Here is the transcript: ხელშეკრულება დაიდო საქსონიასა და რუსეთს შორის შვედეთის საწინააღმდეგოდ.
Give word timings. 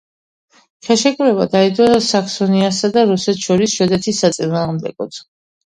ხელშეკრულება 0.87 1.47
დაიდო 1.51 1.87
საქსონიასა 2.07 2.93
და 2.97 3.07
რუსეთს 3.13 3.47
შორის 3.51 3.79
შვედეთის 3.79 4.27
საწინააღმდეგოდ. 4.27 5.27